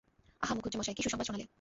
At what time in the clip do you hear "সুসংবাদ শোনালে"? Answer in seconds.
1.03-1.45